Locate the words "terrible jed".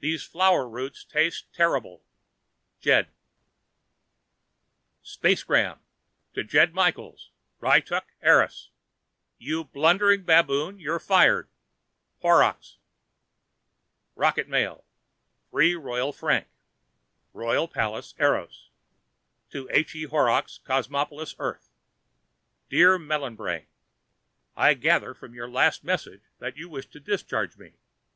1.52-3.10